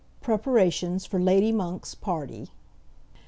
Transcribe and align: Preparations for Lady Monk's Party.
Preparations 0.19 1.05
for 1.05 1.19
Lady 1.19 1.51
Monk's 1.51 1.93
Party. 1.93 2.49